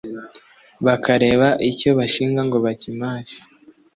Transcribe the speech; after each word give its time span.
bakareba 0.85 1.47
icyo 1.69 1.89
bashinga 1.97 2.41
ngo 2.47 2.57
bakimashe. 2.65 3.39